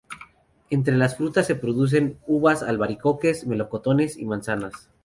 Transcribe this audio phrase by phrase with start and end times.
[0.71, 4.89] Entre las frutas se producen uvas, albaricoques, melocotones y manzanas.